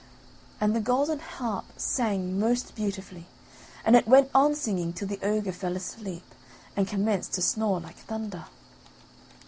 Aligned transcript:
and 0.59 0.75
the 0.75 0.79
golden 0.81 1.19
harp 1.19 1.65
sang 1.77 2.39
most 2.39 2.73
beautifully. 2.73 3.27
And 3.85 3.95
it 3.95 4.07
went 4.07 4.31
on 4.33 4.55
singing 4.55 4.93
till 4.93 5.07
the 5.07 5.19
ogre 5.21 5.51
fell 5.51 5.75
asleep, 5.75 6.23
and 6.75 6.87
commenced 6.87 7.33
to 7.33 7.41
snore 7.43 7.79
like 7.79 7.97
thunder. 7.97 8.45